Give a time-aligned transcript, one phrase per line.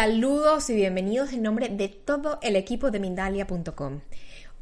[0.00, 4.00] Saludos y bienvenidos en nombre de todo el equipo de Mindalia.com.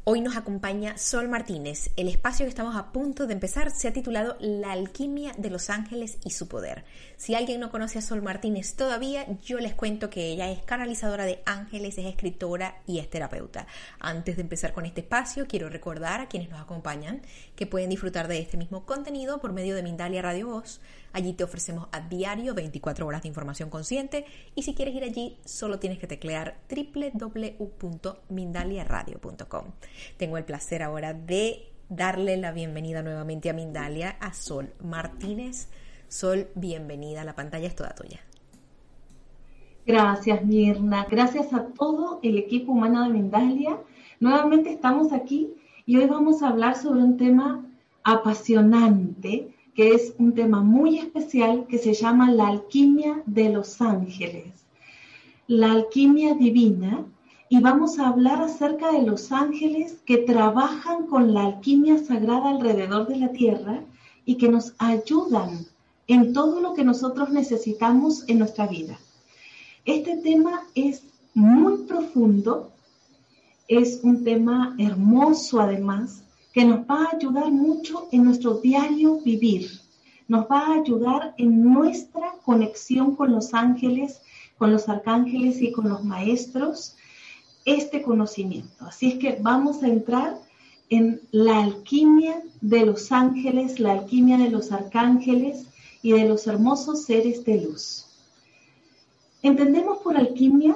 [0.03, 1.91] Hoy nos acompaña Sol Martínez.
[1.95, 5.69] El espacio que estamos a punto de empezar se ha titulado La alquimia de los
[5.69, 6.83] ángeles y su poder.
[7.15, 11.23] Si alguien no conoce a Sol Martínez todavía, yo les cuento que ella es canalizadora
[11.23, 13.65] de ángeles, es escritora y es terapeuta.
[14.01, 17.21] Antes de empezar con este espacio, quiero recordar a quienes nos acompañan
[17.55, 20.81] que pueden disfrutar de este mismo contenido por medio de Mindalia Radio Voz
[21.13, 25.37] Allí te ofrecemos a diario 24 horas de información consciente y si quieres ir allí
[25.45, 29.65] solo tienes que teclear www.mindaliaradio.com.
[30.17, 35.69] Tengo el placer ahora de darle la bienvenida nuevamente a Mindalia a Sol Martínez.
[36.07, 38.19] Sol, bienvenida, la pantalla es toda tuya.
[39.85, 43.79] Gracias Mirna, gracias a todo el equipo humano de Mindalia.
[44.19, 45.53] Nuevamente estamos aquí
[45.85, 47.65] y hoy vamos a hablar sobre un tema
[48.03, 54.51] apasionante que es un tema muy especial que se llama la alquimia de los ángeles,
[55.47, 57.05] la alquimia divina,
[57.47, 63.07] y vamos a hablar acerca de los ángeles que trabajan con la alquimia sagrada alrededor
[63.07, 63.81] de la tierra
[64.25, 65.65] y que nos ayudan
[66.07, 68.99] en todo lo que nosotros necesitamos en nuestra vida.
[69.85, 72.73] Este tema es muy profundo,
[73.69, 79.69] es un tema hermoso además, que nos va a ayudar mucho en nuestro diario vivir.
[80.27, 84.21] Nos va a ayudar en nuestra conexión con los ángeles,
[84.57, 86.95] con los arcángeles y con los maestros,
[87.65, 88.85] este conocimiento.
[88.85, 90.39] Así es que vamos a entrar
[90.89, 95.65] en la alquimia de los ángeles, la alquimia de los arcángeles
[96.01, 98.05] y de los hermosos seres de luz.
[99.41, 100.75] Entendemos por alquimia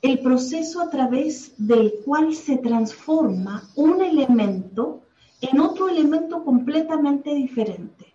[0.00, 5.02] el proceso a través del cual se transforma un elemento
[5.40, 8.06] en otro elemento completamente diferente,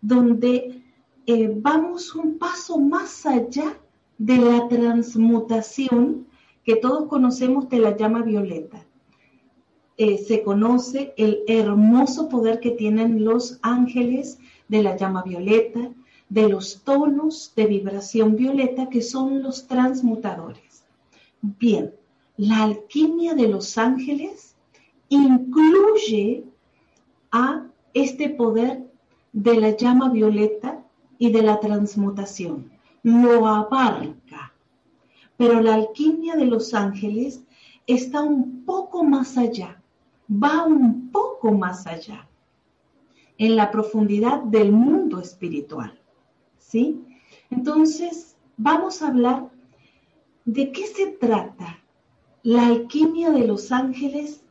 [0.00, 0.82] donde
[1.26, 3.78] eh, vamos un paso más allá
[4.18, 6.26] de la transmutación
[6.64, 8.84] que todos conocemos de la llama violeta.
[9.96, 15.92] Eh, se conoce el hermoso poder que tienen los ángeles de la llama violeta,
[16.28, 20.63] de los tonos de vibración violeta que son los transmutadores.
[21.46, 21.94] Bien,
[22.38, 24.56] la alquimia de los ángeles
[25.10, 26.42] incluye
[27.32, 28.90] a este poder
[29.34, 30.82] de la llama violeta
[31.18, 32.72] y de la transmutación.
[33.02, 34.54] Lo abarca.
[35.36, 37.44] Pero la alquimia de los ángeles
[37.86, 39.82] está un poco más allá,
[40.30, 42.26] va un poco más allá,
[43.36, 46.00] en la profundidad del mundo espiritual.
[46.56, 47.04] ¿Sí?
[47.50, 49.50] Entonces, vamos a hablar
[50.44, 51.78] ¿De qué se trata
[52.42, 54.42] la alquimia de los ángeles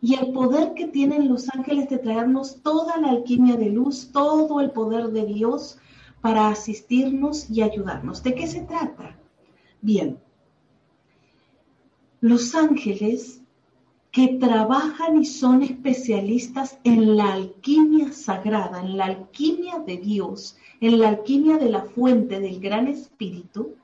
[0.00, 4.60] y el poder que tienen los ángeles de traernos toda la alquimia de luz, todo
[4.60, 5.78] el poder de Dios
[6.22, 8.22] para asistirnos y ayudarnos?
[8.22, 9.18] ¿De qué se trata?
[9.82, 10.18] Bien,
[12.22, 13.42] los ángeles
[14.10, 20.98] que trabajan y son especialistas en la alquimia sagrada, en la alquimia de Dios, en
[20.98, 23.76] la alquimia de la fuente del gran espíritu,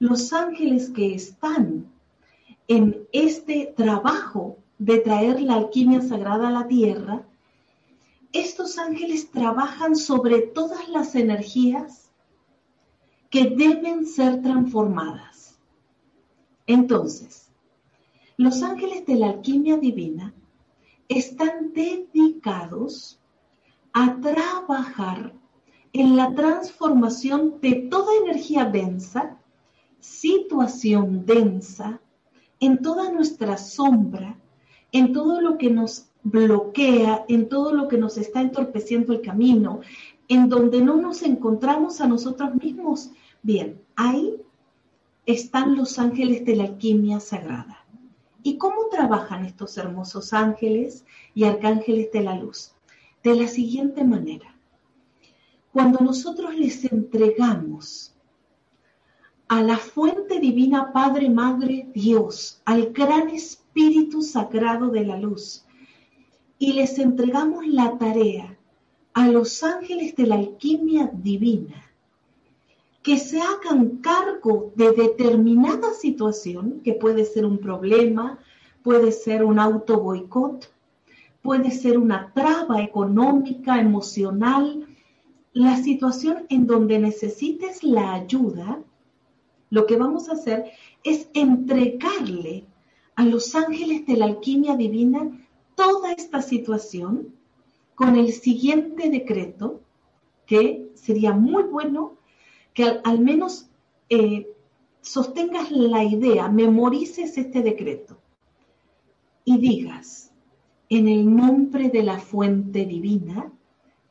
[0.00, 1.86] los ángeles que están
[2.68, 7.26] en este trabajo de traer la alquimia sagrada a la tierra,
[8.32, 12.10] estos ángeles trabajan sobre todas las energías
[13.28, 15.60] que deben ser transformadas.
[16.66, 17.50] Entonces,
[18.38, 20.32] los ángeles de la alquimia divina
[21.08, 23.20] están dedicados
[23.92, 25.34] a trabajar
[25.92, 29.36] en la transformación de toda energía densa
[30.00, 32.00] situación densa,
[32.58, 34.38] en toda nuestra sombra,
[34.92, 39.80] en todo lo que nos bloquea, en todo lo que nos está entorpeciendo el camino,
[40.28, 43.10] en donde no nos encontramos a nosotros mismos.
[43.42, 44.36] Bien, ahí
[45.26, 47.84] están los ángeles de la alquimia sagrada.
[48.42, 51.04] ¿Y cómo trabajan estos hermosos ángeles
[51.34, 52.72] y arcángeles de la luz?
[53.22, 54.54] De la siguiente manera.
[55.72, 58.14] Cuando nosotros les entregamos
[59.50, 65.64] a la fuente divina Padre, Madre, Dios, al gran Espíritu Sagrado de la Luz.
[66.60, 68.56] Y les entregamos la tarea
[69.12, 71.90] a los ángeles de la alquimia divina
[73.02, 78.38] que se hagan cargo de determinada situación, que puede ser un problema,
[78.84, 80.72] puede ser un auto boicot,
[81.42, 84.86] puede ser una traba económica, emocional,
[85.52, 88.84] la situación en donde necesites la ayuda
[89.70, 90.72] lo que vamos a hacer
[91.04, 92.64] es entregarle
[93.14, 95.30] a los ángeles de la alquimia divina
[95.74, 97.34] toda esta situación
[97.94, 99.80] con el siguiente decreto,
[100.46, 102.16] que sería muy bueno
[102.74, 103.70] que al, menos
[104.08, 104.48] eh,
[105.00, 108.18] sostengas la idea, memorices este decreto
[109.44, 110.32] y digas,
[110.88, 113.52] en el nombre de la fuente divina,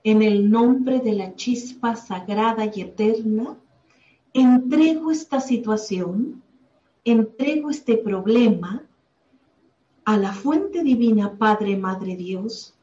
[0.04, 3.58] en el nombre de la chispa sagrada y eterna,
[4.34, 6.42] entrego esta situación,
[7.04, 8.84] entrego este problema
[10.06, 12.76] a la fuente divina Padre, Madre Dios,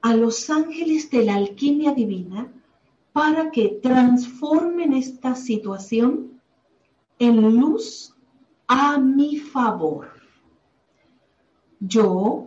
[0.00, 2.52] a los ángeles de la alquimia divina,
[3.12, 6.40] para que transformen esta situación
[7.18, 8.14] en luz
[8.66, 10.08] a mi favor.
[11.78, 12.46] Yo,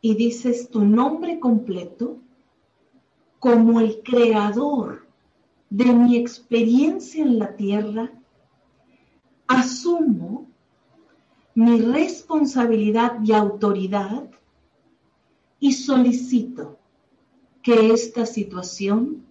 [0.00, 2.18] y dices tu nombre completo,
[3.38, 5.03] como el creador
[5.74, 8.12] de mi experiencia en la tierra,
[9.48, 10.46] asumo
[11.56, 14.30] mi responsabilidad y autoridad
[15.58, 16.78] y solicito
[17.60, 19.26] que esta situación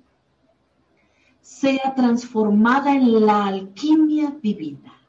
[1.40, 5.00] sea transformada en la alquimia divina.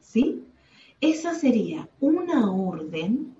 [0.00, 0.44] ¿Sí?
[1.00, 3.34] Esa sería una orden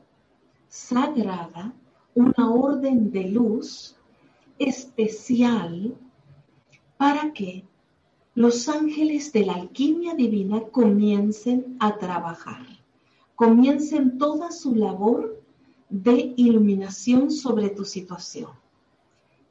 [0.67, 1.75] sagrada,
[2.14, 3.96] una orden de luz
[4.58, 5.99] especial
[7.02, 7.64] para que
[8.37, 12.64] los ángeles de la alquimia divina comiencen a trabajar,
[13.34, 15.43] comiencen toda su labor
[15.88, 18.52] de iluminación sobre tu situación.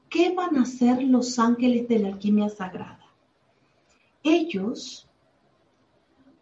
[0.08, 3.06] ¿Qué van a hacer los ángeles de la alquimia sagrada?
[4.24, 5.10] Ellos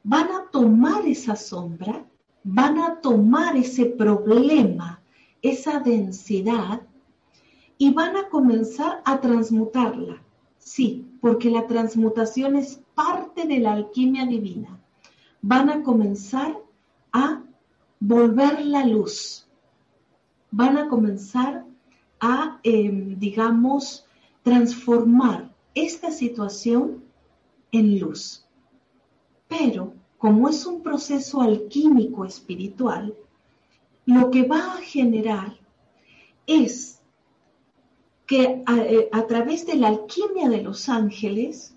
[0.03, 2.05] van a tomar esa sombra,
[2.43, 5.01] van a tomar ese problema,
[5.41, 6.83] esa densidad,
[7.79, 10.21] y van a comenzar a transmutarla.
[10.59, 14.79] Sí, porque la transmutación es parte de la alquimia divina.
[15.41, 16.57] Van a comenzar
[17.11, 17.41] a
[17.99, 19.47] volver la luz.
[20.51, 21.65] Van a comenzar
[22.19, 24.05] a, em, digamos,
[24.43, 27.03] transformar esta situación
[27.71, 28.45] en luz.
[29.47, 33.15] Pero como es un proceso alquímico espiritual,
[34.05, 35.57] lo que va a generar
[36.45, 36.98] es
[38.29, 41.73] que a, eh, a, través de la alquimia de los ángeles,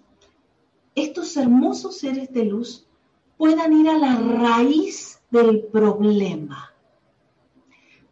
[0.95, 2.87] estos hermosos seres de luz
[3.39, 6.75] puedan ir a la raíz del problema,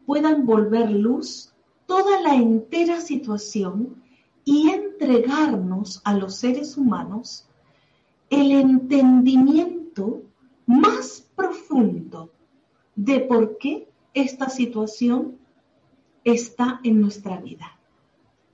[0.07, 1.53] puedan volver luz
[1.85, 4.03] toda la entera situación
[4.47, 7.47] y entregarnos a los seres humanos
[8.31, 10.23] el entendimiento
[10.65, 12.31] más profundo
[12.97, 15.37] de por qué esta situación
[16.25, 17.77] está en nuestra vida.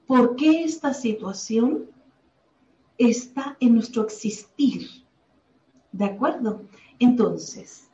[0.07, 1.87] ¿Por qué esta situación
[2.97, 4.89] está en nuestro existir?
[5.91, 6.63] ¿De acuerdo?
[6.99, 7.89] Entonces,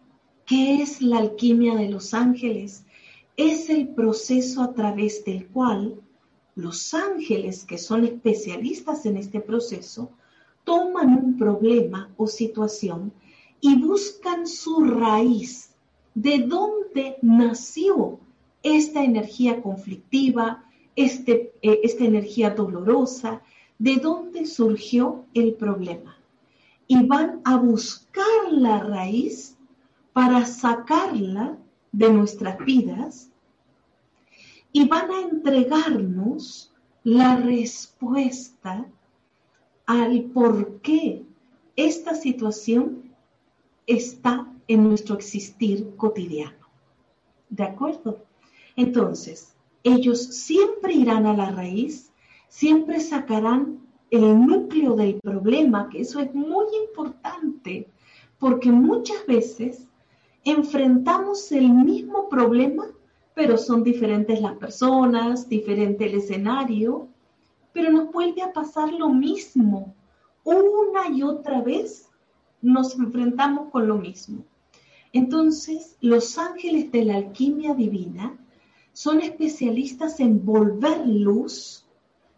[0.44, 2.84] ¿qué es la alquimia de los ángeles?
[3.36, 6.02] Es el proceso a través del cual
[6.54, 10.10] los ángeles, que son especialistas en este proceso,
[10.64, 13.12] toman un problema o situación
[13.60, 15.70] y buscan su raíz,
[16.14, 18.20] de dónde nació
[18.62, 23.42] esta energía conflictiva, este, eh, esta energía dolorosa,
[23.78, 26.16] de dónde surgió el problema.
[26.86, 29.56] Y van a buscar la raíz
[30.12, 31.56] para sacarla
[31.90, 33.30] de nuestras vidas
[34.72, 36.72] y van a entregarnos
[37.04, 38.86] la respuesta
[39.86, 41.24] al por qué
[41.76, 43.14] esta situación
[43.86, 46.66] está en nuestro existir cotidiano.
[47.50, 48.24] ¿De acuerdo?
[48.76, 52.12] Entonces, ellos siempre irán a la raíz,
[52.48, 57.88] siempre sacarán el núcleo del problema, que eso es muy importante,
[58.38, 59.86] porque muchas veces
[60.44, 62.86] enfrentamos el mismo problema,
[63.34, 67.08] pero son diferentes las personas, diferente el escenario,
[67.72, 69.94] pero nos vuelve a pasar lo mismo
[70.44, 72.08] una y otra vez
[72.60, 74.44] nos enfrentamos con lo mismo.
[75.12, 78.38] Entonces, los ángeles de la alquimia divina
[78.92, 81.86] son especialistas en volver luz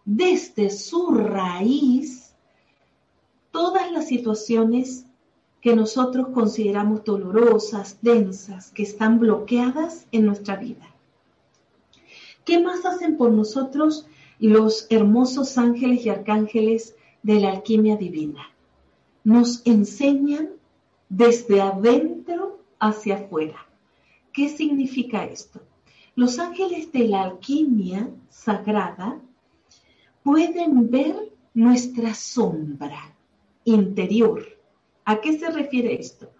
[0.04, 2.34] desde su raíz
[3.50, 5.06] todas las situaciones
[5.60, 10.94] que nosotros consideramos dolorosas, densas, que están bloqueadas en nuestra vida.
[12.44, 14.06] ¿Qué más hacen por nosotros
[14.38, 18.54] los hermosos ángeles y arcángeles de la alquimia divina?
[19.24, 20.50] nos enseñan
[21.08, 23.66] desde adentro hacia afuera.
[24.32, 25.60] ¿Qué significa esto?
[26.16, 29.20] Los ángeles de la alquimia sagrada
[30.22, 33.16] pueden ver nuestra sombra
[33.64, 34.46] interior.
[35.04, 36.30] ¿A qué se refiere esto?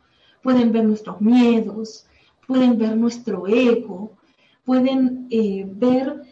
[0.45, 2.07] Pueden ver nuestros miedos,
[2.47, 4.13] pueden ver nuestro ego,
[4.65, 6.23] pueden eh, ver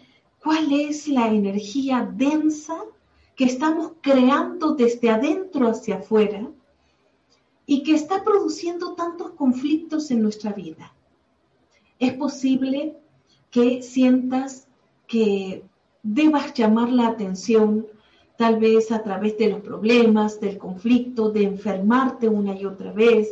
[0.41, 2.77] cuál es la energía densa
[3.35, 6.49] que estamos creando desde adentro hacia afuera
[7.67, 10.95] y que está produciendo tantos conflictos en nuestra vida.
[11.99, 13.02] Es posible
[13.53, 14.67] que sientas
[15.07, 15.63] que
[16.03, 17.87] debas llamar la atención
[18.37, 23.29] tal vez a través de los problemas, del conflicto, de enfermarte una y otra vez.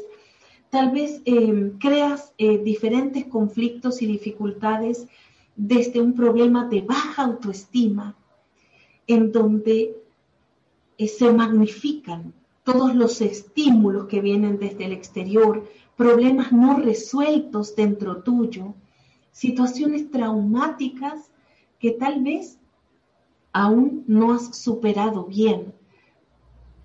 [0.69, 5.09] Tal vez em, creas eh, diferentes conflictos y dificultades
[5.57, 8.15] desde un problema de baja autoestima,
[9.07, 9.97] en donde
[10.99, 18.19] eh, se magnifican todos los estímulos que vienen desde el exterior, problemas no resueltos dentro
[18.19, 18.75] tuyo,
[19.33, 21.31] situaciones traumáticas
[21.79, 22.59] que tal vez
[23.53, 25.75] aún no has superado bien.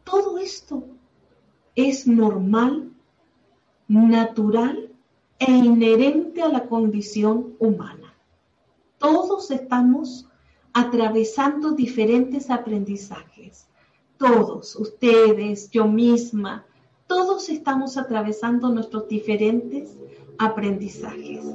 [0.04, 0.88] Todo esto
[1.76, 2.92] es normal,
[3.88, 4.92] natural
[5.40, 8.14] e inherente a la condición humana.
[8.98, 10.28] Todos estamos
[10.74, 13.68] atravesando diferentes aprendizajes.
[14.18, 16.66] Todos, ustedes, yo misma,
[17.08, 19.98] todos estamos atravesando nuestros diferentes
[20.38, 21.46] aprendizajes.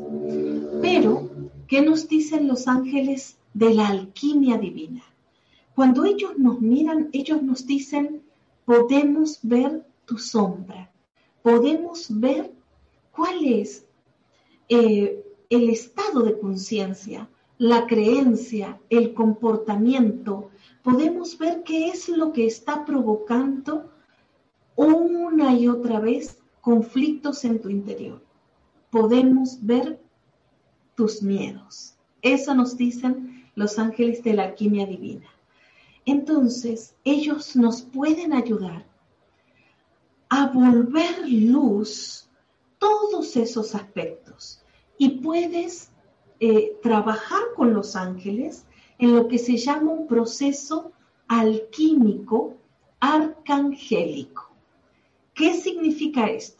[0.80, 1.30] Pero,
[1.66, 5.02] ¿qué nos dicen los ángeles de la alquimia divina?
[5.74, 8.22] Cuando ellos nos miran, ellos nos dicen,
[8.64, 10.90] podemos ver tu sombra,
[11.42, 12.52] podemos ver
[13.12, 13.86] cuál es
[14.68, 20.50] eh, el estado de conciencia, la creencia, el comportamiento,
[20.82, 23.90] podemos ver qué es lo que está provocando
[24.76, 28.22] una y otra vez conflictos en tu interior.
[28.90, 30.00] Podemos ver
[30.94, 31.94] tus miedos.
[32.22, 35.28] Eso nos dicen los ángeles de la alquimia divina.
[36.04, 38.86] Entonces, ellos nos pueden ayudar
[40.28, 42.28] a volver luz
[42.78, 44.62] todos esos aspectos
[44.96, 45.90] y puedes
[46.40, 48.64] eh, trabajar con los ángeles
[48.98, 50.92] en lo que se llama un proceso
[51.28, 52.56] alquímico
[53.00, 54.50] arcangélico.
[55.34, 56.59] ¿Qué significa esto?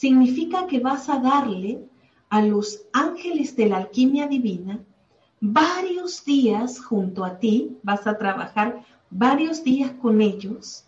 [0.00, 1.86] Significa que vas a darle
[2.30, 4.82] a los ángeles de la alquimia divina
[5.42, 10.86] varios días junto a ti, vas a trabajar varios días con ellos,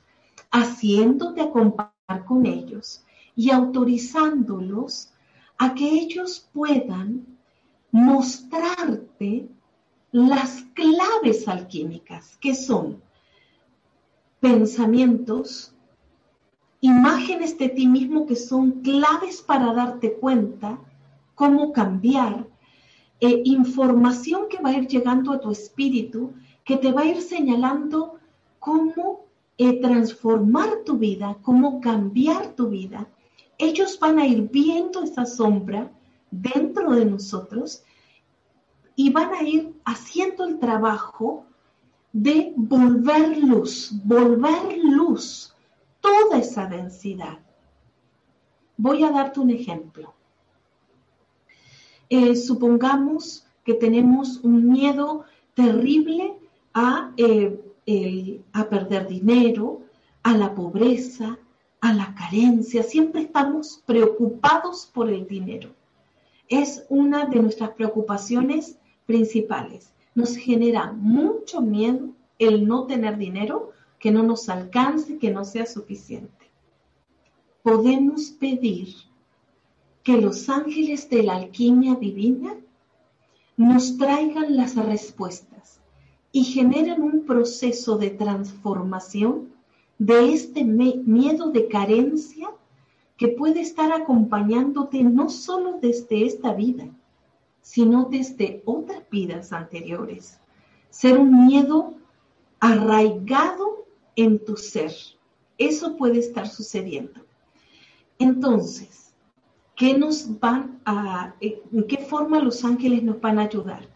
[0.50, 3.04] haciéndote acompañar con ellos
[3.37, 5.12] y autorizándolos
[5.59, 7.26] a que ellos puedan
[7.90, 9.47] mostrarte
[10.11, 13.02] las claves alquímicas, que son
[14.40, 15.72] pensamientos,
[16.83, 20.79] imágenes de ti mismo que son claves para darte cuenta
[21.37, 22.47] cómo cambiar,
[23.21, 26.33] eh, información que va a ir llegando a tu espíritu,
[26.65, 28.19] que te va a ir señalando
[28.59, 29.27] cómo
[29.59, 33.09] eh, transformar tu vida, cómo cambiar tu vida.
[33.59, 35.89] Ellos van a ir viendo esa sombra
[36.33, 37.85] dentro de nosotros
[38.97, 41.47] y van a ir haciendo el trabajo
[42.12, 45.52] de volver luz, volver luz,
[46.03, 47.39] toda esa densidad.
[48.77, 50.13] Voy a darte un ejemplo.
[52.11, 56.37] Eh, supongamos que tenemos un miedo terrible
[56.75, 59.81] a, eh, a perder dinero,
[60.23, 61.39] a la pobreza,
[61.81, 62.83] a la carencia.
[62.83, 65.71] Siempre estamos preocupados por el dinero.
[66.49, 69.93] Es una de nuestras preocupaciones principales.
[70.15, 73.71] Nos genera mucho miedo el no tener dinero,
[74.03, 76.51] que no nos alcance, que no sea suficiente.
[77.63, 78.97] Podemos pedir
[80.03, 82.57] que los ángeles de la alquimia divina
[83.57, 85.81] nos traigan las respuestas
[86.33, 89.53] y generen un proceso de transformación
[90.01, 92.51] de este miedo de carencia
[93.17, 96.89] que puede estar acompañándote no solo desde esta vida,
[97.61, 100.41] sino desde otras vidas anteriores.
[100.91, 101.95] Ser un miedo
[102.59, 103.82] arraigado
[104.16, 104.92] en tu ser.
[105.59, 107.21] Eso puede estar sucediendo.
[108.19, 109.14] Entonces,
[109.76, 113.88] ¿qué nos van a, en qué forma los ángeles nos van a ayudar?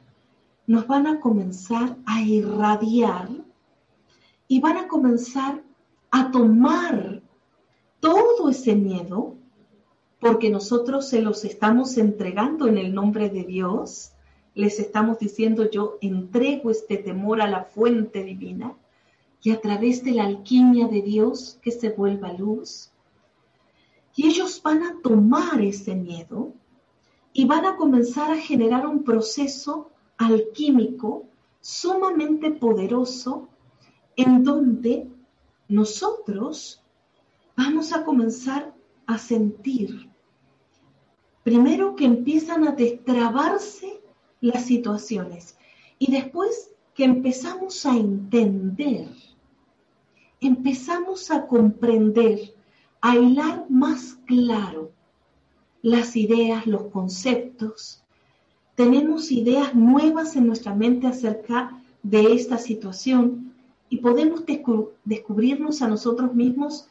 [0.66, 3.28] Nos van a comenzar a irradiar
[4.48, 5.62] y van a comenzar
[6.10, 7.22] a tomar
[8.00, 9.36] todo ese miedo
[10.20, 14.12] porque nosotros se los estamos entregando en el nombre de Dios,
[14.54, 18.74] les estamos diciendo yo entrego este temor a la fuente divina
[19.42, 22.90] y a través de la alquimia de Dios que se vuelva luz.
[24.14, 26.54] Y ellos van a tomar ese miedo
[27.32, 31.26] y van a comenzar a generar un proceso alquímico
[31.60, 33.48] sumamente poderoso
[34.16, 35.08] en donde
[35.68, 36.82] nosotros
[37.56, 38.74] vamos a comenzar
[39.06, 40.10] a sentir.
[41.42, 44.00] Primero que empiezan a destrabarse
[44.40, 45.56] las situaciones
[45.98, 49.08] y después que empezamos a entender,
[50.40, 52.54] empezamos a comprender
[53.00, 54.90] a hilar más claro
[55.82, 58.02] las ideas, los conceptos.
[58.74, 63.54] Tenemos ideas nuevas en nuestra mente acerca de esta situación
[63.88, 64.44] y podemos
[65.04, 66.88] descubrirnos a nosotros mismos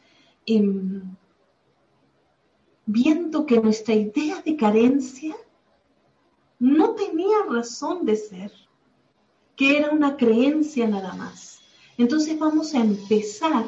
[2.86, 5.36] viendo que nuestra idea de carencia
[6.60, 8.52] no tenía razón de ser,
[9.56, 11.55] que era una creencia nada más.
[11.98, 13.66] Entonces vamos a empezar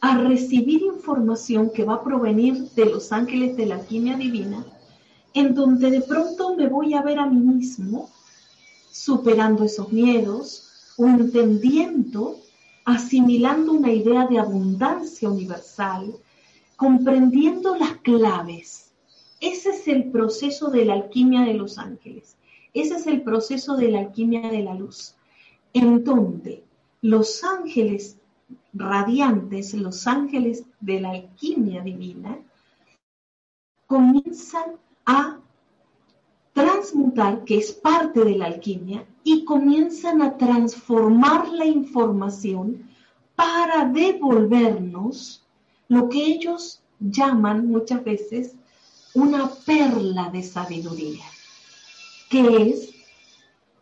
[0.00, 4.64] a recibir información que va a provenir de los ángeles de la alquimia divina,
[5.34, 8.10] en donde de pronto me voy a ver a mí mismo
[8.90, 12.38] superando esos miedos o entendiendo,
[12.84, 16.14] asimilando una idea de abundancia universal,
[16.76, 18.92] comprendiendo las claves.
[19.40, 22.36] Ese es el proceso de la alquimia de los ángeles.
[22.72, 25.14] Ese es el proceso de la alquimia de la luz,
[25.74, 26.64] en donde
[27.02, 28.16] los ángeles
[28.72, 32.38] radiantes, los ángeles de la alquimia divina,
[33.86, 35.38] comienzan a
[36.54, 42.88] transmutar, que es parte de la alquimia, y comienzan a transformar la información
[43.36, 45.44] para devolvernos
[45.88, 48.54] lo que ellos llaman muchas veces
[49.12, 51.24] una perla de sabiduría
[52.34, 52.93] que es,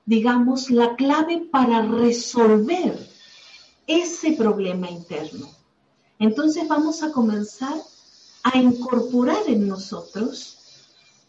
[0.05, 3.09] digamos, la clave para resolver
[3.87, 5.49] ese problema interno.
[6.19, 7.75] Entonces vamos a comenzar
[8.43, 10.59] a incorporar en nosotros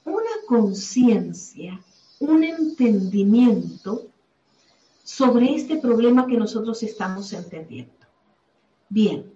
[0.06, 1.80] una conciencia,
[2.20, 4.08] un entendimiento
[5.04, 7.94] sobre este problema que nosotros estamos entendiendo.
[8.90, 9.34] Bien,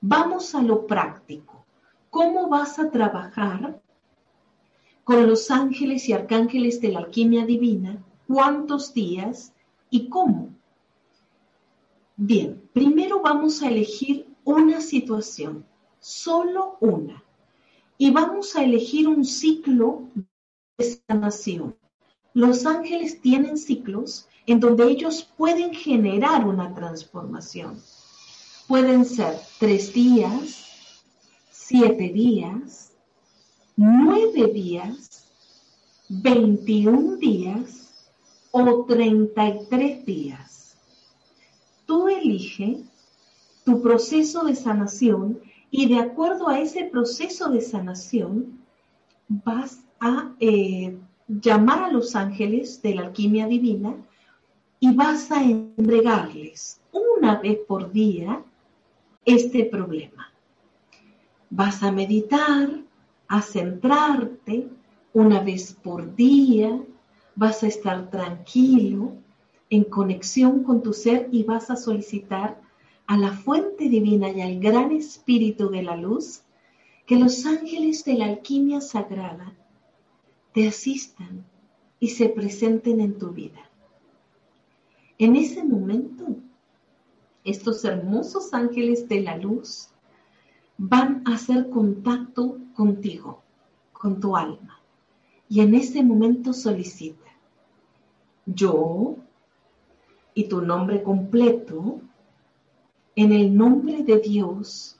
[0.00, 1.64] vamos a lo práctico.
[2.10, 3.80] ¿Cómo vas a trabajar
[5.06, 9.52] con los ángeles y arcángeles de la alquimia divina, cuántos días
[9.90, 10.50] y cómo.
[12.16, 15.66] Bien, primero vamos a elegir una situación,
[16.00, 17.22] solo una,
[17.98, 20.08] y vamos a elegir un ciclo
[20.78, 21.76] de sanación.
[22.32, 27.80] Los ángeles tienen ciclos en donde ellos pueden generar una transformación.
[28.68, 30.66] Pueden ser tres días,
[31.50, 32.92] siete días,
[33.76, 35.26] nueve días,
[36.08, 37.85] 21 días
[38.64, 40.78] o 33 días.
[41.84, 42.82] Tú elige
[43.64, 45.40] tu proceso de sanación
[45.70, 48.60] y de acuerdo a ese proceso de sanación
[49.28, 50.96] vas a eh,
[51.28, 53.94] llamar a los ángeles de la alquimia divina
[54.80, 58.42] y vas a entregarles una vez por día
[59.24, 60.32] este problema.
[61.50, 62.70] Vas a meditar,
[63.28, 64.68] a centrarte
[65.12, 66.80] una vez por día,
[67.36, 69.12] vas a estar tranquilo,
[69.70, 72.60] en conexión con tu ser y vas a solicitar
[73.06, 76.42] a la fuente divina y al gran espíritu de la luz
[77.06, 79.52] que los ángeles de la alquimia sagrada
[80.52, 81.44] te asistan
[82.00, 83.70] y se presenten en tu vida.
[85.18, 86.26] En ese momento,
[87.44, 89.88] estos hermosos ángeles de la luz
[90.78, 93.42] van a hacer contacto contigo,
[93.92, 94.80] con tu alma.
[95.48, 97.25] Y en ese momento solicita,
[98.46, 99.16] yo
[100.34, 102.00] y tu nombre completo,
[103.14, 104.96] en el nombre de Dios,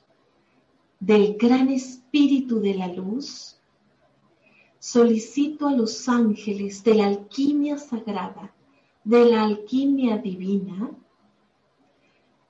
[0.99, 3.57] del gran Espíritu de la Luz,
[4.79, 8.53] solicito a los ángeles de la alquimia sagrada,
[9.03, 10.91] de la alquimia divina,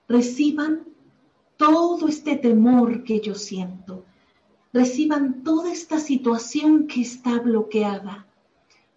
[0.08, 0.88] reciban
[1.58, 4.06] todo este temor que yo siento,
[4.72, 8.27] reciban toda esta situación que está bloqueada,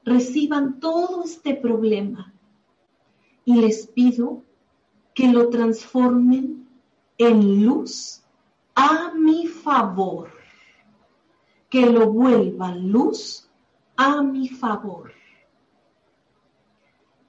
[0.05, 2.33] reciban todo este problema
[3.45, 4.43] y les pido
[5.15, 6.69] que lo transformen
[7.19, 8.23] en luz
[8.75, 10.31] a mi favor,
[11.69, 13.49] que lo vuelvan luz
[13.97, 15.13] a mi favor.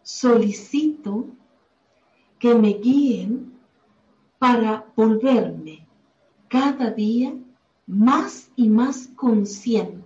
[0.02, 1.28] Solicito
[2.40, 3.60] que me guíen
[4.40, 5.88] para volverme
[6.48, 7.36] cada día
[7.86, 10.01] más y más consciente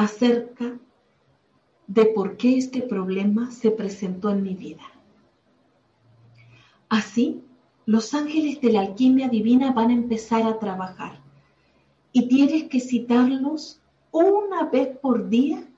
[0.00, 0.78] acerca
[1.86, 4.82] de por qué este problema se presentó en mi vida.
[6.88, 7.42] Así,
[7.84, 11.20] los ángeles de la alquimia divina van a empezar a trabajar
[12.12, 15.68] y tienes que citarlos una vez por día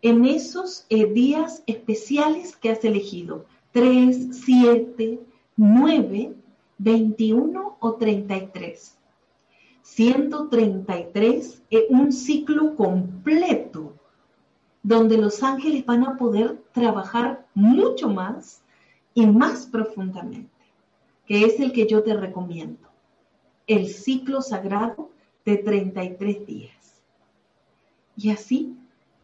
[0.00, 3.46] en esos eh, días especiales que has elegido.
[3.72, 5.18] Tres, siete,
[5.56, 6.36] 9,
[6.78, 8.96] 21 o 33.
[9.94, 13.92] 133 es un ciclo completo
[14.82, 18.62] donde los ángeles van a poder trabajar mucho más
[19.12, 20.50] y más profundamente,
[21.26, 22.88] que es el que yo te recomiendo.
[23.66, 25.10] el ciclo sagrado
[25.44, 27.02] de 33 días.
[28.16, 28.76] Y así,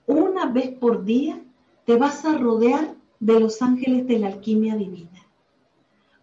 [0.06, 1.42] una vez por día,
[1.84, 5.26] te vas a rodear de los ángeles de la alquimia divina,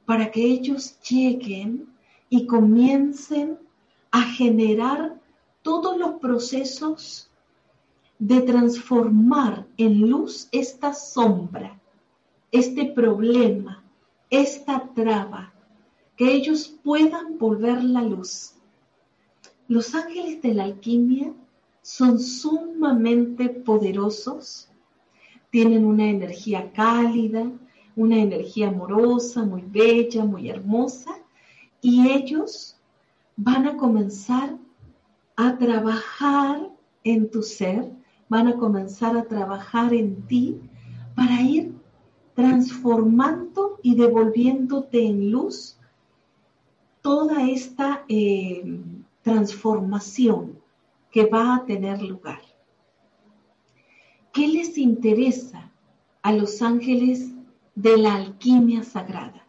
[0.06, 1.88] para que ellos lleguen
[2.30, 3.65] y comiencen
[4.16, 5.20] a generar
[5.62, 7.30] todos los procesos
[8.18, 11.78] de transformar en luz esta sombra,
[12.50, 13.84] este problema,
[14.30, 15.54] esta traba,
[16.16, 18.54] que ellos puedan volver la luz.
[19.68, 21.34] Los ángeles de la alquimia
[21.82, 24.70] son sumamente poderosos,
[25.50, 27.52] tienen una energía cálida,
[27.98, 31.12] una energía amorosa, muy bella, muy hermosa,
[31.82, 32.76] y ellos
[33.36, 34.58] van a comenzar
[35.36, 36.70] a trabajar
[37.04, 37.92] en tu ser,
[38.30, 40.62] van a comenzar a trabajar en ti
[41.16, 41.74] para ir
[42.34, 45.78] transformando y devolviéndote en luz
[47.02, 48.80] toda esta eh,
[49.22, 50.60] transformación
[51.12, 52.42] que va a tener lugar.
[54.34, 55.72] ¿Qué les interesa
[56.22, 57.32] a los ángeles
[57.76, 59.48] de la alquimia sagrada?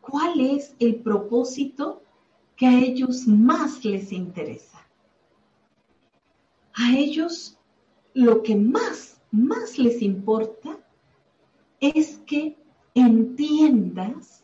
[0.00, 2.02] ¿Cuál es el propósito
[2.58, 4.84] que a ellos más les interesa?
[6.74, 7.56] A ellos
[8.14, 10.76] lo que más, más les importa
[11.78, 12.58] es que
[12.94, 14.42] entiendas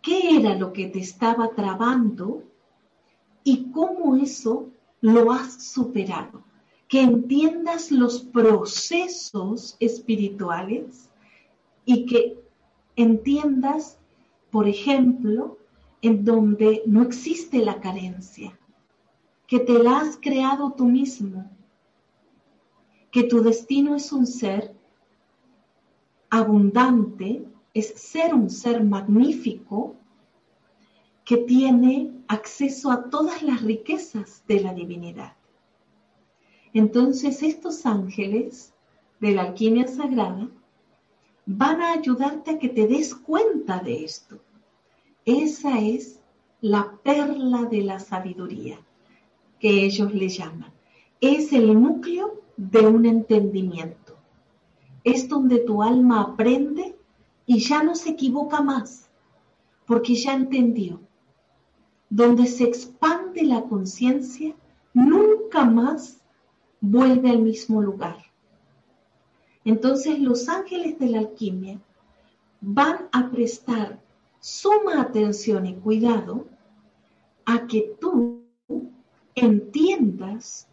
[0.00, 2.42] qué era lo que te estaba trabando
[3.44, 4.70] y cómo eso
[5.02, 6.42] lo has superado.
[6.88, 11.10] Que entiendas los procesos espirituales
[11.84, 12.42] y que
[12.96, 13.98] entiendas,
[14.50, 15.57] por ejemplo,
[16.02, 18.58] en donde no existe la carencia,
[19.46, 21.50] que te la has creado tú mismo,
[23.10, 24.74] que tu destino es un ser
[26.30, 29.96] abundante, es ser un ser magnífico
[31.24, 35.34] que tiene acceso a todas las riquezas de la divinidad.
[36.72, 38.72] Entonces estos ángeles
[39.20, 40.48] de la alquimia sagrada
[41.46, 44.38] van a ayudarte a que te des cuenta de esto.
[45.28, 46.22] Esa es
[46.62, 48.78] la perla de la sabiduría
[49.60, 50.72] que ellos le llaman.
[51.20, 54.16] Es el núcleo de un entendimiento.
[55.04, 56.96] Es donde tu alma aprende
[57.44, 59.10] y ya no se equivoca más,
[59.86, 60.98] porque ya entendió
[62.08, 64.54] donde se expande la conciencia,
[64.94, 66.22] nunca más
[66.80, 68.16] vuelve al mismo lugar.
[69.66, 71.78] Entonces los ángeles de la alquimia
[72.62, 74.07] van a prestar
[74.40, 76.46] suma atención y cuidado
[77.44, 78.42] a que tú
[79.34, 80.68] entiendas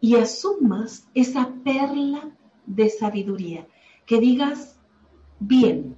[0.00, 2.30] y asumas esa perla
[2.66, 3.66] de sabiduría,
[4.04, 4.78] que digas,
[5.40, 5.96] bien,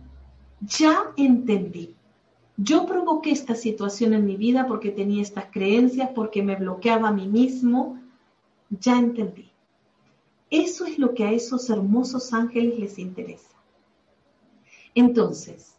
[0.61, 1.97] ya entendí,
[2.61, 7.13] yo provoqué esta situación en mi vida porque tenía estas creencias, porque me bloqueaba a
[7.13, 8.01] mí mismo.
[8.69, 9.53] Ya entendí.
[10.51, 13.57] Eso es lo que a esos hermosos ángeles les interesa.
[14.93, 15.78] Entonces,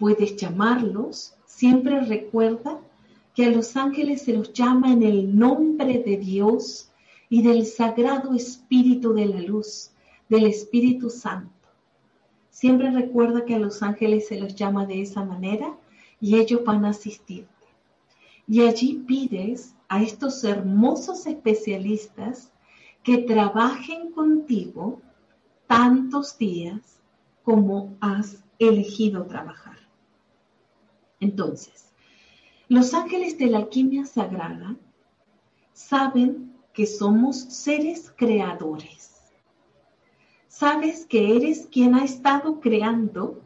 [0.00, 2.80] puedes llamarlos, siempre recuerda
[3.34, 6.90] que a los ángeles se los llama en el nombre de Dios
[7.28, 9.90] y del Sagrado Espíritu de la Luz,
[10.30, 11.52] del Espíritu Santo.
[12.48, 15.76] Siempre recuerda que a los ángeles se los llama de esa manera
[16.18, 17.66] y ellos van a asistirte.
[18.48, 22.50] Y allí pides a estos hermosos especialistas
[23.02, 25.02] que trabajen contigo
[25.66, 27.00] tantos días
[27.44, 29.79] como has elegido trabajar.
[31.20, 31.92] Entonces,
[32.68, 34.76] los ángeles de la alquimia sagrada
[35.72, 39.32] saben que somos seres creadores.
[40.48, 43.40] Sabes que eres quien ha estado creando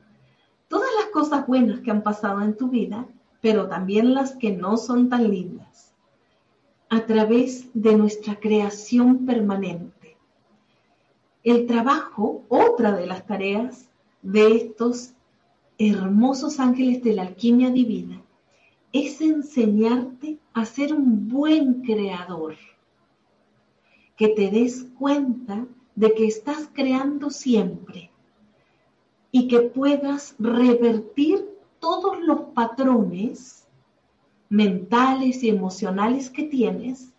[0.68, 3.06] todas las cosas buenas que han pasado en tu vida,
[3.40, 5.92] pero también las que no son tan lindas,
[6.88, 10.16] a través de nuestra creación permanente.
[11.42, 13.88] El trabajo, otra de las tareas
[14.22, 15.12] de estos
[15.78, 18.22] hermosos ángeles de la alquimia divina,
[18.92, 22.56] es enseñarte a ser un buen creador,
[24.16, 28.10] que te des cuenta de que estás creando siempre
[29.32, 31.44] y que puedas revertir
[31.80, 33.66] todos los patrones
[34.48, 37.12] mentales y emocionales que tienes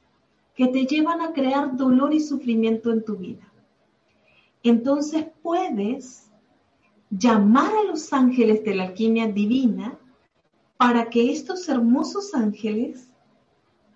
[0.55, 3.51] que te llevan a crear dolor y sufrimiento en tu vida.
[4.63, 6.24] Entonces puedes
[7.17, 9.97] llamar a los ángeles de la alquimia divina
[10.77, 13.09] para que estos hermosos ángeles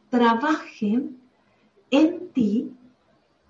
[0.10, 1.20] trabajen
[1.92, 2.72] en ti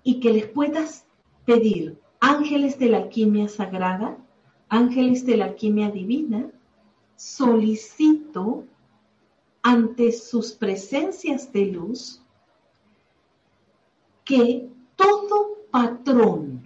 [0.02, 1.04] y que les puedas
[1.44, 4.16] pedir ángeles de la alquimia sagrada
[4.70, 6.48] ángeles de la alquimia divina,
[7.16, 8.64] solicito
[9.62, 12.22] ante sus presencias de luz
[14.24, 16.59] que todo patrón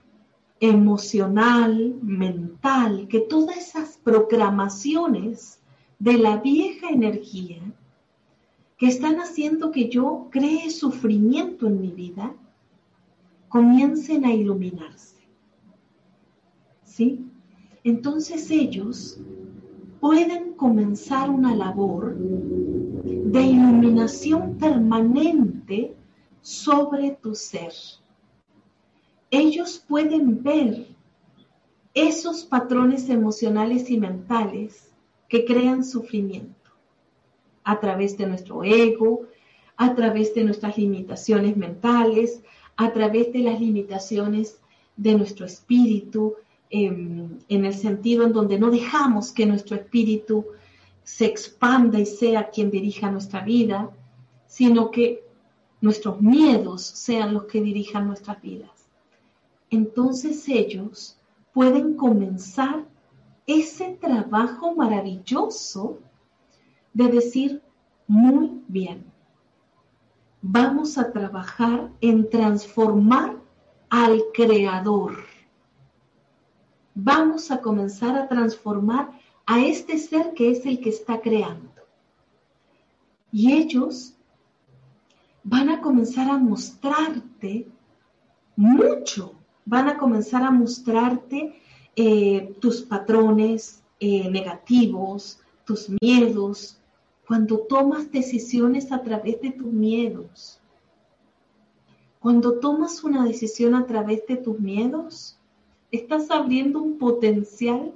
[0.61, 5.61] emocional, mental, que todas esas programaciones
[5.99, 7.61] de la vieja energía
[8.77, 12.35] que están haciendo que yo cree sufrimiento en mi vida,
[13.49, 15.15] comiencen a iluminarse.
[16.85, 17.25] ¿Sí?
[17.85, 19.21] Entonces ellos
[20.01, 25.95] pueden comenzar una labor de iluminación permanente
[26.41, 27.73] sobre tu ser.
[29.37, 30.87] Ellos pueden ver
[31.93, 34.93] esos patrones emocionales y mentales
[35.29, 36.71] que crean sufrimiento
[37.65, 39.23] a través de nuestro ego,
[39.77, 42.45] a través de nuestras limitaciones mentales,
[42.77, 44.61] a través de las limitaciones
[44.97, 46.37] de nuestro espíritu,
[46.71, 50.47] em, en el sentido en donde no dejamos que nuestro espíritu
[51.03, 53.91] se expanda y sea quien dirija nuestra vida,
[54.47, 55.25] sino que
[55.81, 58.74] nuestros miedos sean los que dirijan nuestras vidas.
[59.75, 61.19] Entonces ellos
[61.53, 62.85] pueden comenzar
[63.45, 65.99] ese trabajo maravilloso
[66.93, 67.61] de decir,
[68.07, 69.05] muy bien,
[70.41, 73.37] vamos a trabajar en transformar
[73.91, 75.17] al creador.
[76.95, 79.11] Vamos a comenzar a transformar
[79.45, 81.83] a este ser que es el que está creando.
[83.33, 84.15] Y ellos
[85.43, 87.67] van a comenzar a mostrarte
[88.55, 89.35] mucho,
[89.65, 91.55] van a comenzar a mostrarte
[91.97, 96.79] eh, tus patrones eh, negativos, tus miedos,
[97.27, 100.61] cuando tomas decisiones a través de tus miedos.
[102.21, 105.39] Cuando tomas una decisión a través de tus miedos,
[105.91, 107.93] estás abriendo un potencial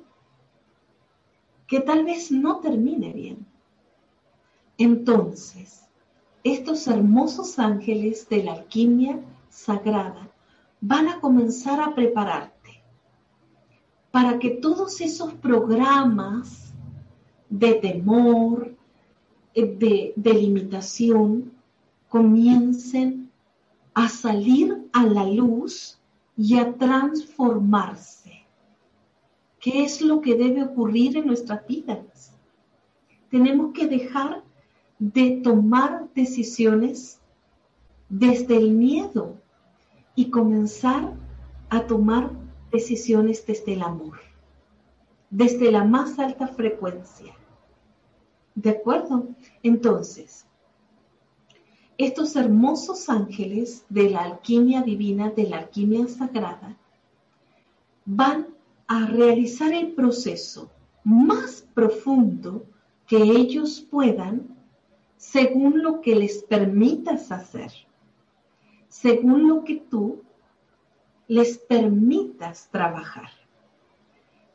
[1.66, 3.46] que tal vez no termine bien.
[4.78, 5.88] Entonces,
[6.44, 10.30] estos hermosos ángeles de la alquimia sagrada
[10.80, 12.82] van a comenzar a prepararte
[14.10, 16.72] para que todos esos programas
[17.48, 18.74] de temor,
[19.54, 21.52] de, de limitación,
[22.08, 23.30] comiencen
[23.94, 25.98] a salir a la luz
[26.36, 28.46] y a transformarse.
[29.60, 32.32] ¿Qué es lo que debe ocurrir en nuestras vidas?
[33.30, 34.42] Tenemos que dejar
[34.98, 37.18] de tomar decisiones
[38.08, 39.36] desde el miedo
[40.18, 41.14] y comenzar
[41.70, 42.32] a tomar
[42.72, 44.18] decisiones desde el amor,
[45.30, 47.36] desde la más alta frecuencia.
[48.56, 49.28] ¿De acuerdo?
[49.62, 50.44] Entonces,
[51.96, 56.76] estos hermosos ángeles de la alquimia divina, de la alquimia sagrada,
[58.04, 58.48] van
[58.88, 60.68] a realizar el proceso
[61.04, 62.66] más profundo
[63.06, 64.48] que ellos puedan
[65.16, 67.70] según lo que les permitas hacer,
[69.00, 70.22] según lo que tú
[71.28, 73.30] les permitas trabajar.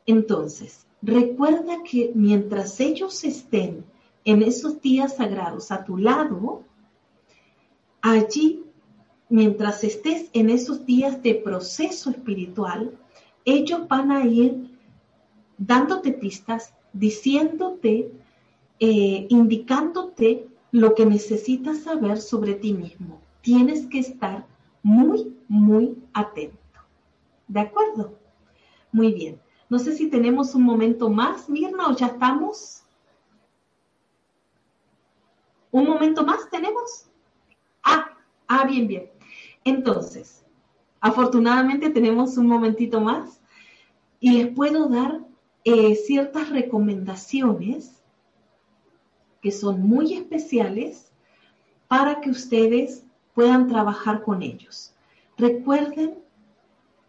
[0.06, 3.84] Entonces, recuerda que mientras ellos estén
[4.24, 6.62] en esos días sagrados a tu lado,
[8.02, 8.64] allí,
[9.30, 12.98] mientras estés en esos días de proceso espiritual,
[13.46, 14.78] ellos van a ir
[15.56, 18.12] dándote pistas, diciéndote,
[18.78, 23.23] eh, indicándote lo que necesitas saber sobre ti mismo.
[23.44, 24.46] Tienes que estar
[24.82, 26.80] muy, muy atento.
[27.46, 28.18] ¿De acuerdo?
[28.90, 29.38] Muy bien.
[29.68, 32.84] No sé si tenemos un momento más, Mirna, o ya estamos.
[35.70, 37.10] ¿Un momento más tenemos?
[37.82, 38.16] Ah,
[38.48, 39.10] ah, bien, bien.
[39.62, 40.42] Entonces,
[41.02, 43.42] afortunadamente tenemos un momentito más
[44.20, 45.20] y les puedo dar
[45.64, 48.02] eh, ciertas recomendaciones
[49.42, 51.12] que son muy especiales
[51.88, 53.03] para que ustedes
[53.34, 54.94] puedan trabajar con ellos.
[55.36, 56.18] Recuerden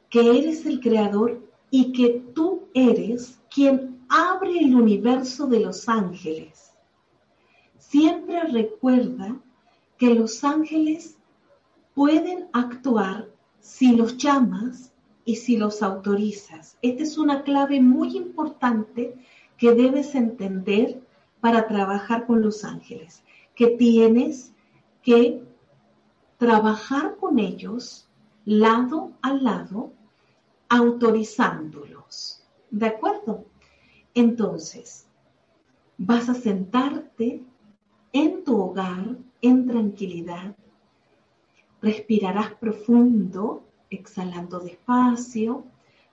[0.09, 6.73] que eres el creador y que tú eres quien abre el universo de los ángeles.
[7.77, 9.35] Siempre recuerda
[9.97, 11.17] que los ángeles
[11.93, 14.91] pueden actuar si los llamas
[15.23, 16.77] y si los autorizas.
[16.81, 19.15] Esta es una clave muy importante
[19.57, 21.01] que debes entender
[21.39, 23.23] para trabajar con los ángeles,
[23.55, 24.53] que tienes
[25.01, 25.41] que
[26.37, 28.07] trabajar con ellos
[28.45, 29.93] lado a lado,
[30.69, 32.43] autorizándolos.
[32.69, 33.45] ¿De acuerdo?
[34.13, 35.07] Entonces,
[35.97, 37.43] vas a sentarte
[38.13, 40.55] en tu hogar en tranquilidad,
[41.81, 45.65] respirarás profundo, exhalando despacio.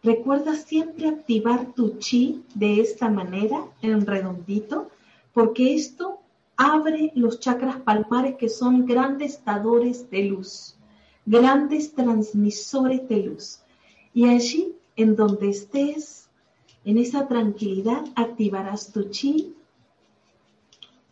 [0.02, 4.90] Recuerda siempre activar tu chi de esta manera, en redondito,
[5.32, 6.21] porque esto
[6.62, 10.76] abre los chakras palmares que son grandes dadores de luz,
[11.26, 13.58] grandes transmisores de luz.
[14.14, 16.28] Y allí, en donde estés,
[16.84, 19.54] en esa tranquilidad, activarás tu chi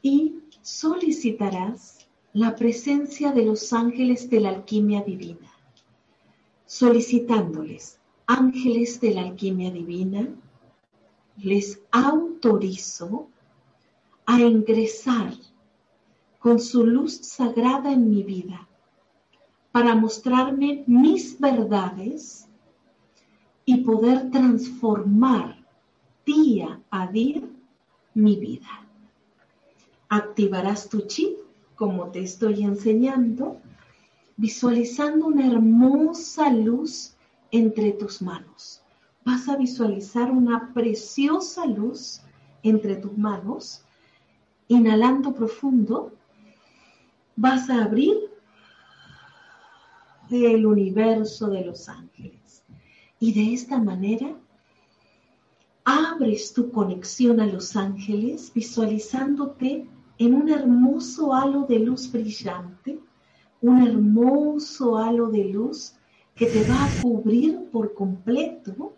[0.03, 5.51] y solicitarás la presencia de los ángeles de la alquimia divina,
[6.65, 10.29] solicitándoles, ángeles de la alquimia divina,
[11.39, 13.27] les autorizo
[14.33, 15.35] a ingresar
[16.39, 18.69] con su luz sagrada en mi vida
[19.73, 22.47] para mostrarme mis verdades
[23.65, 25.57] y poder transformar
[26.25, 27.43] día a día
[28.15, 28.87] mi vida.
[30.09, 31.39] Activarás tu chip,
[31.75, 33.61] como te estoy enseñando,
[34.37, 37.17] visualizando una hermosa luz
[37.51, 38.81] entre tus manos.
[39.25, 42.23] Vas a visualizar una preciosa luz
[42.63, 43.85] entre tus manos.
[44.71, 46.13] Inhalando profundo,
[47.35, 48.17] vas a abrir
[50.31, 52.63] el universo de los ángeles.
[53.19, 54.33] Y de esta manera
[55.85, 63.01] abres tu conexión a los ángeles visualizándote en un hermoso halo de luz brillante,
[63.61, 65.97] un hermoso halo de luz
[66.37, 68.95] que te va a cubrir por completo.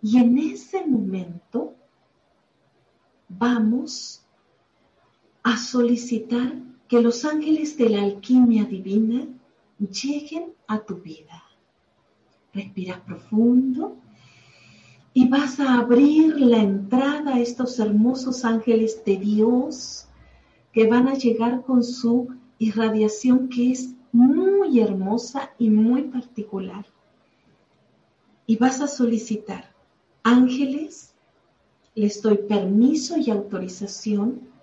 [0.00, 1.74] Y en ese momento
[3.28, 4.22] vamos
[5.46, 6.54] a solicitar
[6.88, 9.28] que los ángeles de la alquimia divina
[9.78, 11.40] lleguen a tu vida.
[12.52, 13.96] Respiras profundo
[15.14, 20.08] y vas a abrir la entrada a estos hermosos ángeles de Dios
[20.72, 22.26] que van a llegar con su
[22.58, 26.86] irradiación que es muy hermosa y muy particular.
[28.48, 29.72] Y vas a solicitar,
[30.24, 31.14] ángeles,
[31.94, 34.55] les doy permiso y autorización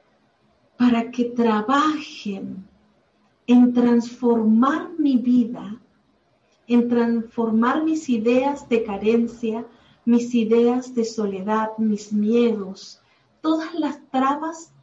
[0.84, 2.68] para que trabajen
[3.48, 5.80] en transformar mi vida,
[6.68, 9.66] en transformar mis ideas de carencia,
[10.04, 13.00] mis ideas de soledad, mis miedos,
[13.40, 14.74] todas las trabas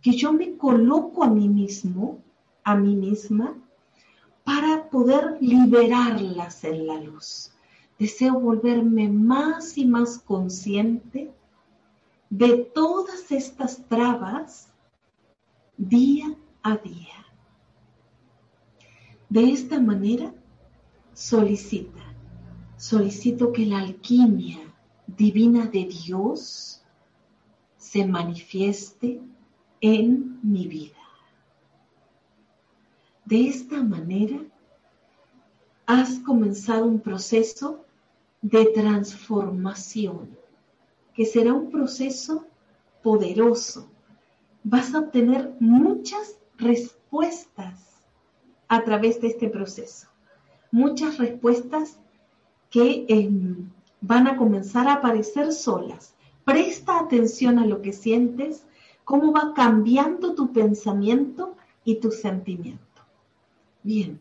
[0.00, 2.16] que yo me coloco a mí mismo,
[2.64, 3.54] a mí misma,
[4.44, 7.52] para poder liberarlas en la luz.
[7.98, 11.30] Deseo volverme más y más consciente
[12.30, 14.69] de todas estas trabas
[15.80, 17.26] día a día.
[19.30, 20.34] De esta manera,
[21.14, 22.02] solicita,
[22.76, 24.58] solicito que la alquimia
[25.06, 26.82] divina de Dios
[27.78, 29.22] se manifieste
[29.80, 30.98] en mi vida.
[33.24, 34.38] De esta manera,
[35.86, 37.86] has comenzado un proceso
[38.42, 40.36] de transformación,
[41.14, 42.44] que será un proceso
[43.02, 43.88] poderoso.
[44.62, 48.02] Vas a obtener muchas respuestas
[48.68, 50.08] a través de este proceso.
[50.70, 51.98] Muchas respuestas
[52.70, 53.68] que em,
[54.00, 56.14] van a comenzar a aparecer solas.
[56.44, 58.64] Presta atención a lo que sientes,
[59.04, 62.84] cómo va cambiando tu pensamiento y tu sentimiento.
[63.82, 64.20] Bien,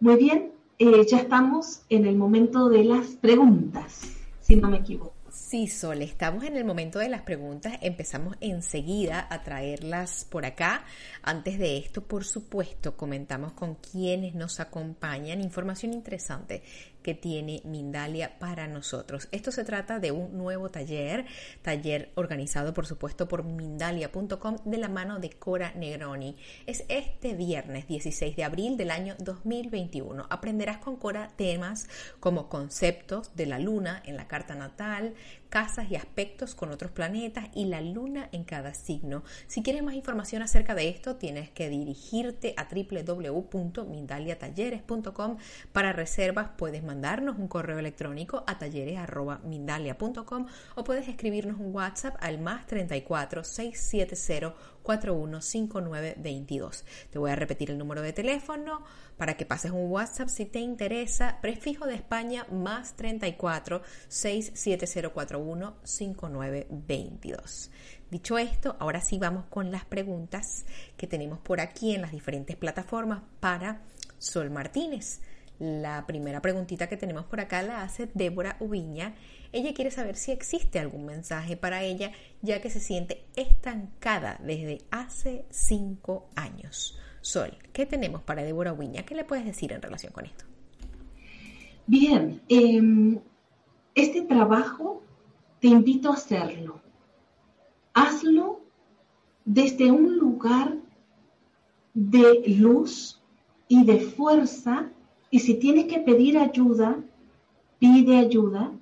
[0.00, 4.02] muy bien, eh, ya estamos en el momento de las preguntas,
[4.40, 5.17] si no me equivoco.
[5.38, 7.78] Sí, Sol, estamos en el momento de las preguntas.
[7.80, 10.84] Empezamos enseguida a traerlas por acá.
[11.22, 15.40] Antes de esto, por supuesto, comentamos con quienes nos acompañan.
[15.40, 16.62] Información interesante
[17.02, 19.28] que tiene Mindalia para nosotros.
[19.32, 21.26] Esto se trata de un nuevo taller,
[21.62, 26.36] taller organizado por supuesto por mindalia.com de la mano de Cora Negroni.
[26.66, 30.26] Es este viernes 16 de abril del año 2021.
[30.30, 31.88] Aprenderás con Cora temas
[32.20, 35.14] como conceptos de la luna en la carta natal,
[35.48, 39.22] casas y aspectos con otros planetas y la luna en cada signo.
[39.46, 45.36] Si quieres más información acerca de esto, tienes que dirigirte a www.mindaliatalleres.com
[45.72, 46.50] para reservas.
[46.56, 53.44] Puedes mandarnos un correo electrónico a talleres.mindalia.com o puedes escribirnos un WhatsApp al más 34
[53.44, 54.54] 670
[54.88, 56.84] 415922.
[57.10, 58.82] Te voy a repetir el número de teléfono
[59.18, 61.38] para que pases un WhatsApp si te interesa.
[61.42, 67.70] Prefijo de España más 34 67041 5922.
[68.10, 70.64] Dicho esto, ahora sí vamos con las preguntas
[70.96, 73.82] que tenemos por aquí en las diferentes plataformas para
[74.18, 75.20] Sol Martínez.
[75.58, 79.14] La primera preguntita que tenemos por acá la hace Débora Ubiña.
[79.52, 84.82] Ella quiere saber si existe algún mensaje para ella, ya que se siente estancada desde
[84.90, 86.98] hace cinco años.
[87.22, 89.04] Sol, ¿qué tenemos para Débora Ubiña?
[89.04, 90.44] ¿Qué le puedes decir en relación con esto?
[91.86, 93.18] Bien, em,
[93.94, 95.02] este trabajo
[95.60, 96.80] te invito a hacerlo.
[97.94, 98.60] Hazlo
[99.44, 100.76] desde un lugar
[101.94, 103.20] de luz
[103.66, 104.90] y de fuerza.
[105.30, 106.98] Y si tienes que pedir ayuda,
[107.78, 108.72] pide ayuda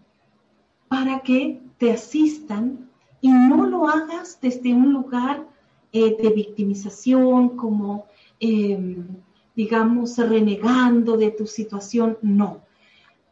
[0.89, 2.89] para que te asistan
[3.20, 5.47] y no lo hagas desde un lugar
[5.93, 8.07] eh, de victimización, como,
[8.41, 9.07] em,
[9.55, 12.18] digamos, renegando de tu situación.
[12.22, 12.61] No.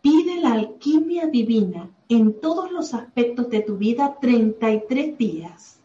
[0.03, 5.81] Pide la alquimia divina en todos los aspectos de tu vida 33 días.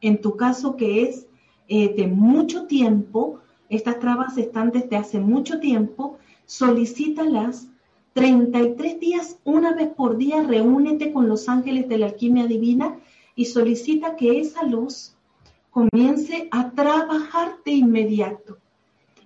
[0.00, 1.26] En tu caso que es
[1.68, 7.68] eh, de mucho tiempo, estas trabas están desde hace mucho tiempo, solicítalas
[8.14, 12.98] 33 días, una vez por día, reúnete con los ángeles de la alquimia divina
[13.34, 15.16] y solicita que esa luz
[15.70, 18.58] comience a trabajar de inmediato.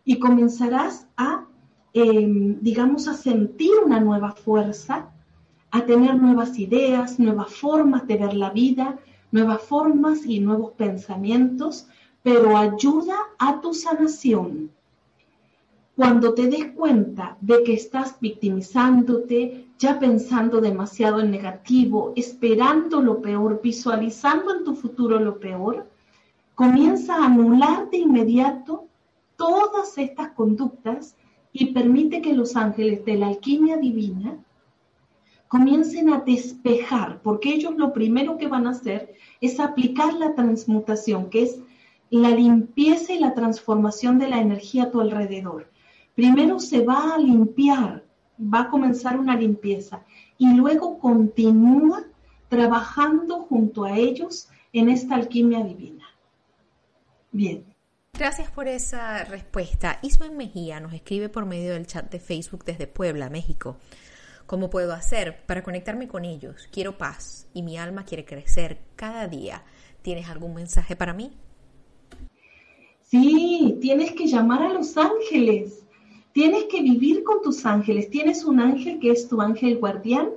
[0.04, 1.46] Y comenzarás a,
[1.92, 5.10] em, digamos, a sentir una nueva fuerza,
[5.72, 8.98] a tener nuevas ideas, nuevas formas de ver la vida,
[9.32, 11.88] nuevas formas y nuevos pensamientos,
[12.22, 14.70] pero ayuda a tu sanación
[15.96, 23.22] cuando te des cuenta de que estás victimizándote, ya pensando demasiado en negativo, esperando lo
[23.22, 25.88] peor, visualizando en tu futuro lo peor,
[26.54, 28.88] comienza a anular de inmediato
[29.36, 31.16] todas estas conductas
[31.50, 34.36] y permite que los ángeles de la alquimia divina
[35.48, 41.30] comiencen a despejar, porque ellos lo primero que van a hacer es aplicar la transmutación,
[41.30, 41.58] que es
[42.10, 45.74] la limpieza y la transformación de la energía a tu alrededor
[46.16, 48.02] primero se va a limpiar,
[48.40, 50.02] va a comenzar una limpieza
[50.38, 52.04] y luego continúa
[52.48, 56.04] trabajando junto a ellos en esta alquimia divina.
[57.30, 57.64] Bien.
[58.14, 59.98] Gracias por esa respuesta.
[60.02, 63.76] Ismael Mejía nos escribe por medio del chat de Facebook desde Puebla, México.
[64.46, 66.68] ¿Cómo puedo hacer para conectarme con ellos?
[66.72, 69.64] Quiero paz y mi alma quiere crecer cada día.
[70.00, 71.32] ¿Tienes algún mensaje para mí?
[73.02, 75.85] Sí, tienes que llamar a los ángeles.
[76.36, 78.10] Tienes que vivir con tus ángeles.
[78.10, 80.28] Tienes un ángel que es tu ángel guardián,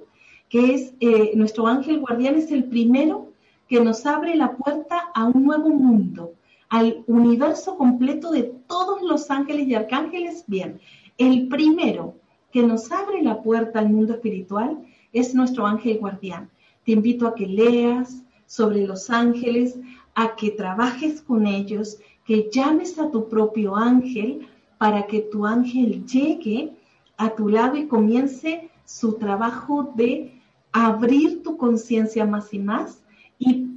[0.48, 3.34] que es eh, nuestro ángel guardián, es el primero
[3.68, 6.36] que nos abre la puerta a un nuevo mundo,
[6.70, 10.46] al universo completo de todos los ángeles y arcángeles.
[10.48, 10.80] Bien,
[11.18, 12.16] el primero
[12.54, 14.80] que nos abre la puerta al mundo espiritual
[15.12, 16.50] es nuestro ángel guardián.
[16.86, 19.78] Te invito a que leas sobre los ángeles,
[20.16, 24.48] a que trabajes con ellos, que llames a tu propio ángel
[24.80, 26.74] para que tu ángel llegue
[27.18, 33.04] a tu lado y comience su trabajo de abrir tu conciencia más y más
[33.38, 33.68] y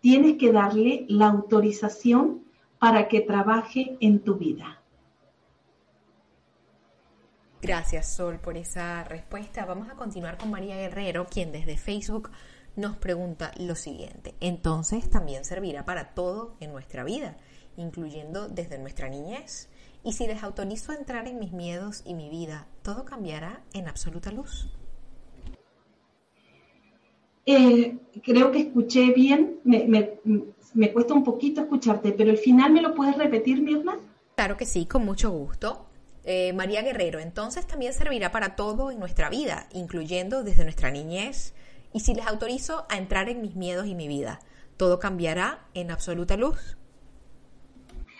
[0.00, 2.44] tienes que darle la autorización
[2.78, 4.78] para que trabaje en tu vida.
[7.62, 9.64] Gracias Sol por esa respuesta.
[9.64, 12.30] Vamos a continuar con María Guerrero, quien desde Facebook
[12.76, 14.34] nos pregunta lo siguiente.
[14.40, 17.36] Entonces también servirá para todo en nuestra vida,
[17.76, 19.70] incluyendo desde nuestra niñez.
[20.04, 23.88] Y si les autorizo a entrar en mis miedos y mi vida, ¿todo cambiará en
[23.88, 24.68] absoluta luz?
[27.46, 32.94] Eh, creo que escuché bien, me, cuesta un poquito escucharte, pero el final me lo
[32.94, 33.96] puedes repetir, Mirna.
[34.36, 35.86] Claro que sí, con mucho gusto.
[36.24, 41.54] Eh, María Guerrero, entonces también servirá para todo en nuestra vida, incluyendo desde nuestra niñez.
[41.92, 44.40] Y si les autorizo a entrar en mis miedos y mi vida,
[44.76, 46.76] ¿todo cambiará en absoluta luz?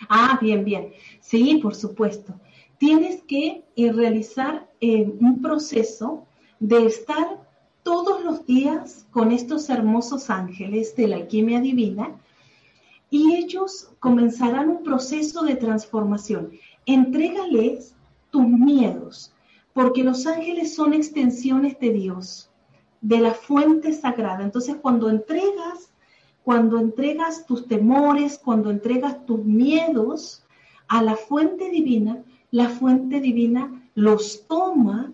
[0.09, 0.93] Ah, bien, bien.
[1.19, 2.33] Sí, por supuesto.
[2.77, 6.25] Tienes que eh, realizar eh, un proceso
[6.59, 7.41] de estar
[7.83, 12.15] todos los días con estos hermosos ángeles de la alquimia divina
[13.09, 16.53] y ellos comenzarán un proceso de transformación.
[16.85, 17.95] Entrégales
[18.31, 19.31] tus miedos,
[19.73, 22.49] porque los ángeles son extensiones de Dios,
[23.01, 24.43] de la fuente sagrada.
[24.43, 25.92] Entonces, cuando entregas
[26.43, 30.43] cuando entregas tus temores, cuando entregas tus miedos
[30.87, 35.11] a la fuente divina, la fuente divina los toma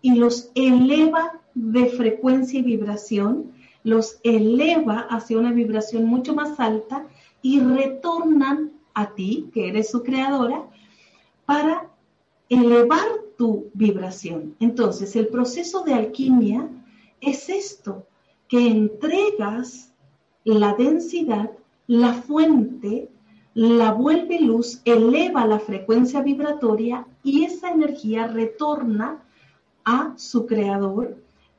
[0.00, 3.52] y los eleva de frecuencia y vibración,
[3.84, 7.06] los eleva hacia una vibración mucho más alta
[7.40, 10.68] y retornan a ti, que eres su creadora,
[11.46, 11.90] para
[12.48, 13.06] elevar
[13.36, 14.56] tu vibración.
[14.60, 16.68] Entonces, el proceso de alquimia
[17.20, 18.06] es esto,
[18.48, 19.91] que entregas
[20.44, 21.50] la densidad,
[21.86, 23.08] la fuente,
[23.54, 29.22] la vuelve luz, eleva la frecuencia vibratoria y esa energía retorna
[29.84, 31.16] a su creador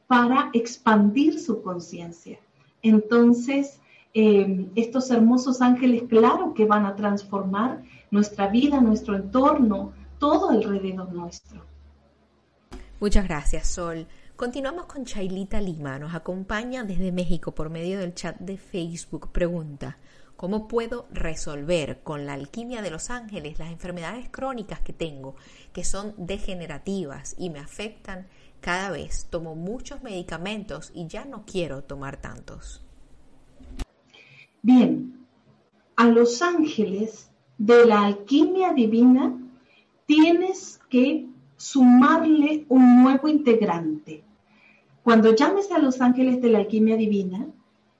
[0.07, 2.39] para expandir su conciencia.
[2.81, 3.79] Entonces,
[4.13, 11.11] eh, estos hermosos ángeles, claro que van a transformar nuestra vida, nuestro entorno, todo alrededor
[11.13, 11.61] nuestro.
[12.99, 14.07] Muchas gracias, Sol.
[14.35, 15.99] Continuamos con Chailita Lima.
[15.99, 19.31] Nos acompaña desde México por medio del chat de Facebook.
[19.31, 19.97] Pregunta,
[20.35, 25.35] ¿Cómo puedo resolver con la alquimia de los ángeles las enfermedades crónicas que tengo,
[25.71, 28.27] que son degenerativas y me afectan
[28.59, 29.27] cada vez?
[29.29, 32.83] Tomo muchos medicamentos y ya no quiero tomar tantos.
[34.61, 35.25] Bien,
[35.95, 39.39] a los ángeles de la alquimia divina
[40.07, 41.27] tienes que
[41.63, 44.21] sumarle un nuevo integrante.
[45.01, 47.47] Cuando llames a los ángeles de la alquimia divina,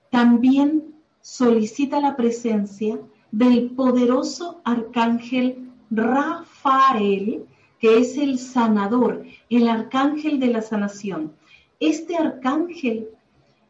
[0.10, 3.00] también solicita la presencia
[3.32, 7.46] del poderoso arcángel Rafael,
[7.80, 11.32] que es el sanador, el arcángel de la sanación.
[11.80, 13.08] Este arcángel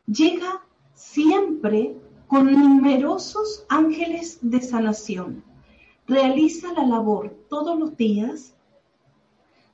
[0.07, 0.63] llega
[0.95, 5.43] siempre con numerosos ángeles de sanación.
[6.07, 8.52] Realiza la labor todos los días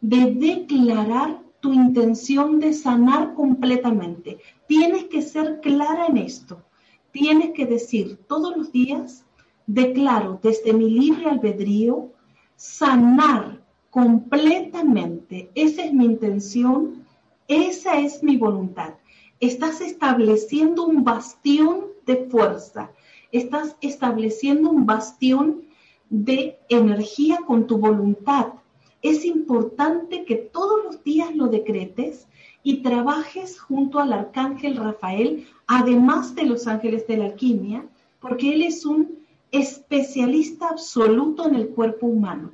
[0.02, 4.38] de declarar tu intención de sanar completamente.
[4.68, 6.64] Tienes que ser clara en esto.
[7.12, 9.26] Tienes que decir todos los días,
[9.68, 12.12] declaro desde mi libre albedrío,
[12.56, 15.50] sanar completamente.
[15.56, 17.06] Esa es mi intención,
[17.47, 18.93] esa es mi voluntad.
[19.39, 22.91] Estás estableciendo un bastión de fuerza,
[23.32, 25.64] estás estableciendo un bastión
[26.10, 28.54] de energía con tu voluntad.
[29.02, 32.28] Es importante que todos los días lo decretes
[32.64, 37.86] y trabajes junto al arcángel Rafael, además de los ángeles de la alquimia,
[38.20, 39.20] porque él es un
[39.52, 42.52] especialista absoluto en el cuerpo humano.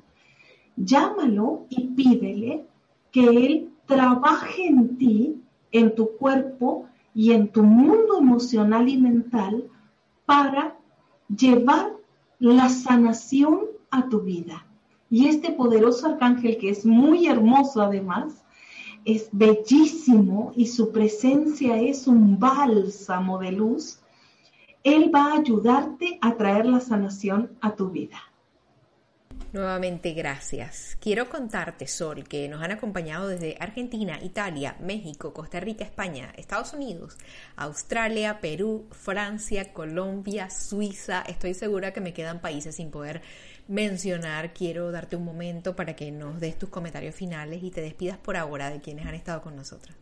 [0.75, 2.65] Llámalo y pídele
[3.11, 5.41] que él trabaje en ti,
[5.71, 9.63] en tu cuerpo, y en tu mundo emocional y mental
[10.25, 10.77] para
[11.29, 11.93] llevar
[12.39, 14.67] la sanación a tu vida.
[15.15, 18.43] Y este poderoso arcángel, que es muy hermoso además,
[19.05, 23.99] es bellísimo y su presencia es un bálsamo de luz,
[24.83, 28.17] él va a ayudarte a traer la sanación a tu vida.
[29.55, 30.97] Nuevamente, gracias.
[30.99, 36.73] Quiero contarte, Sol, que nos han acompañado desde Argentina, Italia, México, Costa Rica, España, Estados
[36.73, 37.17] Unidos,
[37.55, 41.21] Australia, Perú, Francia, Colombia, Suiza.
[41.21, 43.21] Estoy segura que me quedan países sin poder
[43.67, 44.53] mencionar.
[44.53, 48.37] Quiero darte un momento para que nos des tus comentarios finales y te despidas por
[48.37, 49.95] ahora de quienes han estado con nosotros.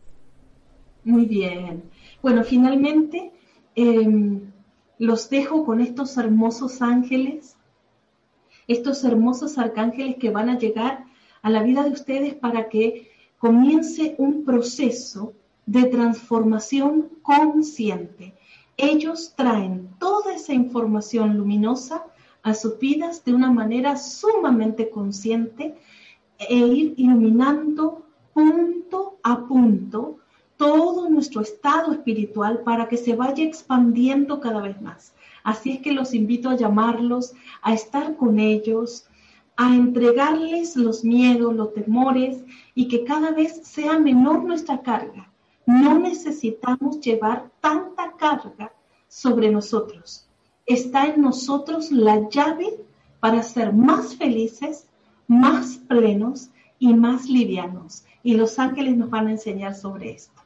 [1.04, 1.84] Muy bien.
[2.22, 3.32] Bueno, finalmente
[3.74, 4.52] em,
[4.98, 7.56] los dejo con estos hermosos ángeles
[8.66, 11.04] estos hermosos arcángeles que van a llegar
[11.42, 15.34] a la vida de ustedes para que comience un proceso
[15.66, 18.34] de transformación consciente.
[18.76, 22.04] Ellos traen toda esa información luminosa
[22.44, 25.74] a sus vidas de una manera sumamente consciente
[26.38, 30.18] e ir iluminando punto a punto
[30.56, 35.14] todo nuestro estado espiritual para que se vaya expandiendo cada vez más.
[35.42, 37.32] Así es que los invito a llamarlos,
[37.62, 39.08] a estar con ellos,
[39.56, 45.30] a entregarles los miedos, los temores y que cada vez sea menor nuestra carga.
[45.66, 48.70] No necesitamos llevar tanta carga
[49.08, 50.23] sobre nosotros.
[50.66, 52.74] Está en nosotros la llave
[53.20, 54.86] para ser más felices,
[55.26, 58.04] más plenos y más livianos.
[58.22, 60.43] Y los ángeles nos van a enseñar sobre esto.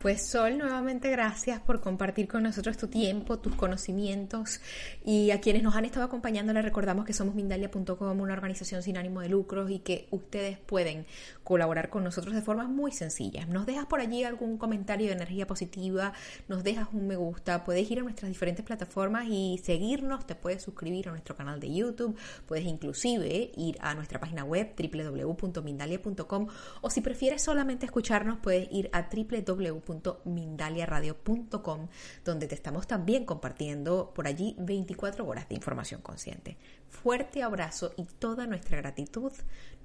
[0.00, 4.62] Pues Sol, nuevamente gracias por compartir con nosotros tu tiempo, tus conocimientos
[5.04, 8.96] y a quienes nos han estado acompañando les recordamos que somos Mindalia.com, una organización sin
[8.96, 11.04] ánimo de lucros y que ustedes pueden
[11.44, 13.44] colaborar con nosotros de forma muy sencilla.
[13.44, 16.14] Nos dejas por allí algún comentario de energía positiva,
[16.48, 20.62] nos dejas un me gusta, puedes ir a nuestras diferentes plataformas y seguirnos, te puedes
[20.62, 26.46] suscribir a nuestro canal de YouTube, puedes inclusive ir a nuestra página web www.mindalia.com
[26.80, 31.88] o si prefieres solamente escucharnos puedes ir a www www.mindaliaradio.com,
[32.24, 36.56] donde te estamos también compartiendo por allí 24 horas de información consciente.
[36.88, 39.32] Fuerte abrazo y toda nuestra gratitud.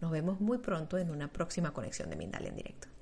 [0.02, 2.95] Nos vemos muy pronto en una próxima conexión de Mindalia en directo.